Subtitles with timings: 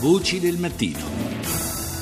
[0.00, 1.27] Voci del mattino.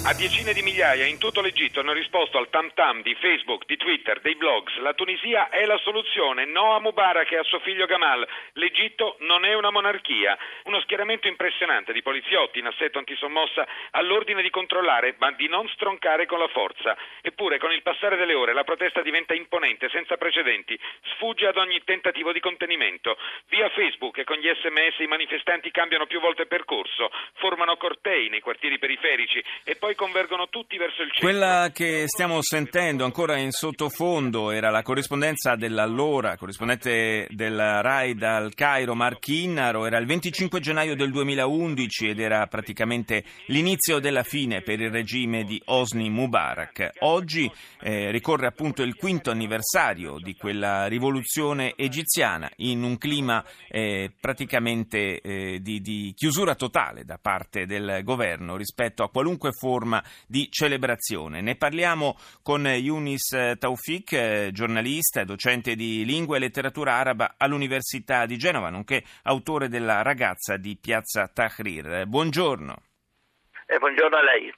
[0.07, 3.77] A decine di migliaia in tutto l'Egitto hanno risposto al tam tam di Facebook, di
[3.77, 4.77] Twitter, dei blogs.
[4.77, 6.45] La Tunisia è la soluzione.
[6.45, 8.25] No a Mubarak e a suo figlio Gamal.
[8.53, 10.39] L'Egitto non è una monarchia.
[10.67, 16.25] Uno schieramento impressionante di poliziotti in assetto antisommossa all'ordine di controllare, ma di non stroncare
[16.27, 16.97] con la forza.
[17.21, 20.79] Eppure, con il passare delle ore, la protesta diventa imponente, senza precedenti.
[21.17, 23.19] Sfugge ad ogni tentativo di contenimento.
[23.49, 28.41] Via Facebook e con gli sms i manifestanti cambiano più volte percorso, formano cortei nei
[28.41, 31.29] quartieri periferici e poi convergono tutti verso il centro.
[31.29, 38.55] Quella che stiamo sentendo ancora in sottofondo era la corrispondenza dell'allora corrispondente del RAI dal
[38.55, 44.81] Cairo, Marchinnaro, era il 25 gennaio del 2011 ed era praticamente l'inizio della fine per
[44.81, 46.93] il regime di Hosni Mubarak.
[47.01, 54.13] Oggi eh, ricorre appunto il quinto anniversario di quella rivoluzione egiziana in un clima eh,
[54.21, 60.03] praticamente eh, di, di chiusura totale da parte del governo rispetto a qualunque forma forma
[60.27, 61.41] di celebrazione.
[61.41, 68.27] Ne parliamo con Yunis Taufik, eh, giornalista e docente di lingua e letteratura araba all'Università
[68.27, 72.05] di Genova, nonché autore della ragazza di Piazza Tahrir.
[72.07, 72.83] Buongiorno.
[73.67, 74.53] Eh, buongiorno a lei.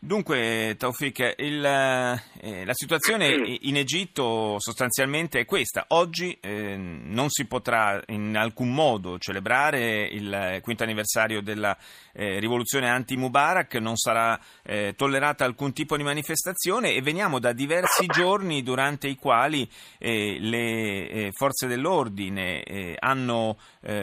[0.00, 5.86] Dunque, Taufik, il, eh, la situazione in Egitto sostanzialmente è questa.
[5.88, 11.76] Oggi eh, non si potrà in alcun modo celebrare il quinto anniversario della
[12.12, 18.06] eh, rivoluzione anti-Mubarak, non sarà eh, tollerata alcun tipo di manifestazione e veniamo da diversi
[18.06, 23.58] giorni durante i quali eh, le eh, forze dell'ordine hanno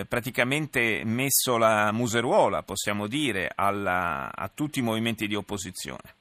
[0.08, 6.14] praticamente messo la museruola, possiamo dire, alla, a tutti i movimenti di opposizione situazione?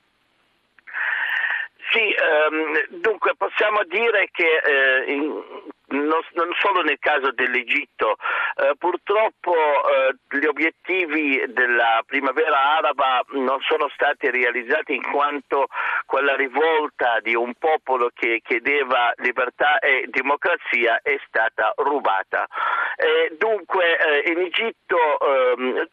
[1.91, 5.31] Sì, ehm, dunque possiamo dire che eh, in,
[5.89, 8.17] non, non, solo nel caso dell'Egitto,
[8.57, 15.69] eh, purtroppo eh, gli obiettivi della primavera araba non sono stati realizzati in quanto
[16.07, 22.49] quella rivolta di un popolo che chiedeva libertà e democrazia è stata rubata.
[23.39, 25.89] dunque eh, in Egitto ehm,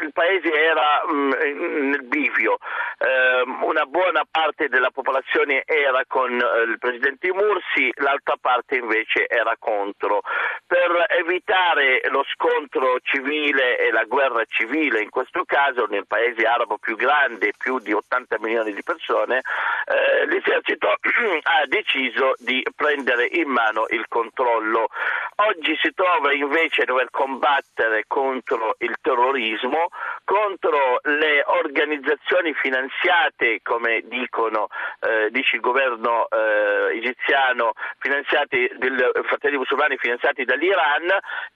[0.00, 2.58] il paese era mh, mm, nel bivio,
[2.98, 9.26] eh, una buona parte della popolazione era con eh, il presidente Mursi, l'altra parte invece
[9.28, 10.20] era contro.
[10.66, 16.78] Per evitare lo scontro civile e la guerra civile, in questo caso nel paese arabo
[16.78, 19.40] più grande, più di 80 milioni di persone,
[19.86, 20.88] eh, l'esercito
[21.42, 24.88] ha deciso di prendere in mano il controllo.
[25.36, 29.87] Oggi si trova invece a dover combattere contro il terrorismo
[30.24, 34.68] contro le organizzazioni finanziate, come dicono,
[35.00, 41.08] eh, dice il governo eh, egiziano, finanziati del fratelli musulmani finanziati dall'Iran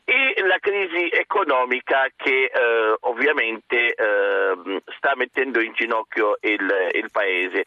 [0.04, 7.64] e la crisi economica che eh, ovviamente eh, sta mettendo in ginocchio il, il paese.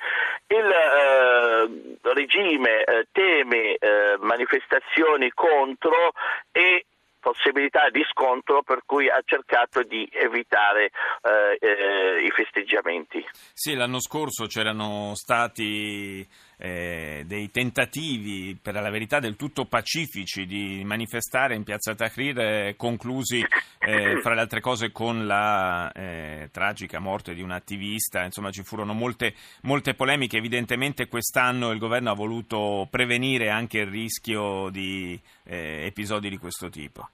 [0.47, 3.77] Il eh, regime eh, teme
[4.19, 6.13] manifestazioni contro
[6.51, 6.85] e
[7.25, 10.91] possibilità di scontro per cui ha cercato di evitare
[11.24, 13.25] eh, eh, i festeggiamenti.
[13.52, 16.24] Sì, l'anno scorso c'erano stati
[16.58, 22.75] eh, dei tentativi, per la verità del tutto pacifici, di manifestare in piazza Tahrir, eh,
[22.78, 23.44] conclusi
[23.80, 28.24] eh, fra le altre cose con la eh, tragica morte di un attivista.
[28.24, 30.38] Insomma, ci furono molte, molte polemiche.
[30.38, 37.09] Evidentemente quest'anno il governo ha voluto prevenire anche il rischio di episodi di questo tipo.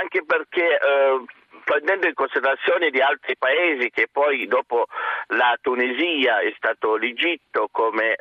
[0.00, 1.24] Anche perché eh,
[1.64, 4.86] prendendo in considerazione di altri paesi che poi dopo
[5.28, 8.16] la Tunisia è stato l'Egitto come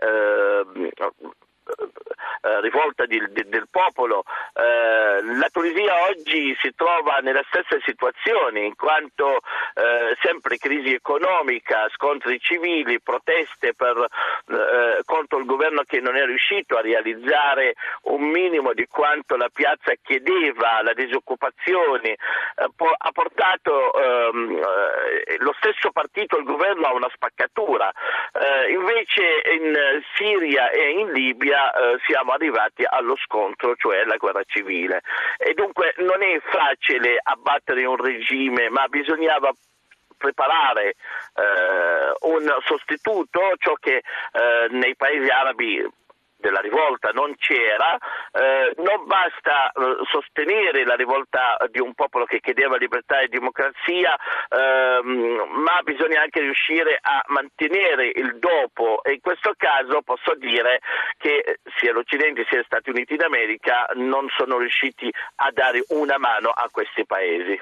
[2.44, 4.26] eh, rivolta di, di, del popolo.
[4.54, 9.38] Eh, la Tunisia oggi si trova nella stessa situazione in quanto
[9.74, 16.26] eh, sempre crisi economica, scontri civili, proteste per, eh, contro il governo che non è
[16.26, 22.18] riuscito a realizzare un minimo di quanto la piazza chiedeva, la disoccupazione, eh,
[22.56, 24.62] ha portato ehm,
[25.38, 27.90] lo stesso partito, il governo, a una spaccatura.
[28.70, 29.24] invece
[29.60, 31.72] in Siria e in Libia
[32.06, 35.02] siamo arrivati allo scontro, cioè alla guerra civile.
[35.38, 39.52] E dunque non è facile abbattere un regime, ma bisognava
[40.18, 45.86] preparare eh, un sostituto, ciò che eh, nei paesi arabi
[46.44, 47.96] della rivolta non c'era,
[48.34, 54.14] eh, non basta eh, sostenere la rivolta di un popolo che chiedeva libertà e democrazia,
[54.50, 60.82] ehm, ma bisogna anche riuscire a mantenere il dopo e in questo caso posso dire
[61.18, 66.50] che sia l'Occidente sia gli Stati Uniti d'America non sono riusciti a dare una mano
[66.50, 67.58] a questi paesi.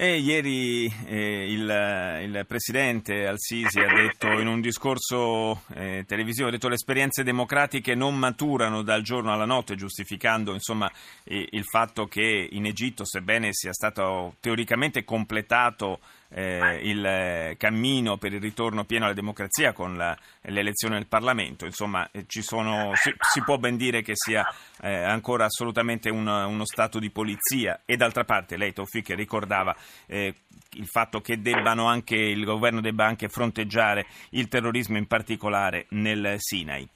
[0.00, 6.52] E ieri eh, il, il, presidente Al-Sisi ha detto in un discorso eh, televisivo, ha
[6.52, 10.88] detto le esperienze democratiche non maturano dal giorno alla notte, giustificando insomma,
[11.24, 15.98] eh, il fatto che in Egitto, sebbene sia stato teoricamente completato
[16.30, 22.08] eh, il cammino per il ritorno pieno alla democrazia con la, l'elezione del Parlamento, insomma
[22.10, 24.46] eh, sono, si, si, può ben dire che sia
[24.82, 29.74] eh, ancora assolutamente un, uno stato di polizia e d'altra parte lei Tofik ricordava
[30.06, 30.34] eh,
[30.72, 36.88] il fatto che anche, il governo debba anche fronteggiare il terrorismo in particolare nel Sinai.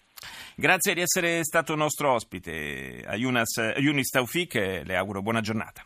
[0.55, 4.55] Grazie di essere stato nostro ospite a Yunis Taufik,
[4.85, 5.85] le auguro buona giornata.